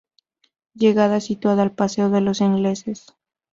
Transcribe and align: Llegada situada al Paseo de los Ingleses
Llegada 0.73 1.19
situada 1.19 1.61
al 1.61 1.75
Paseo 1.75 2.09
de 2.09 2.21
los 2.21 2.41
Ingleses 2.41 3.15